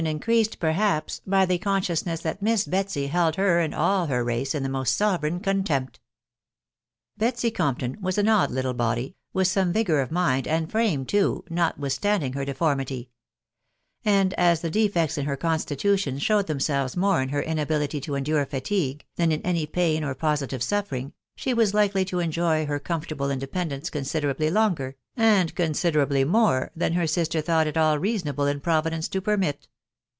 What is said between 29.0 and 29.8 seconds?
to permit.